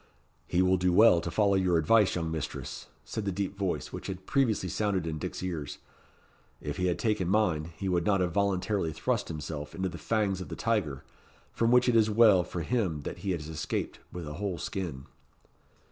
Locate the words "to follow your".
1.21-1.77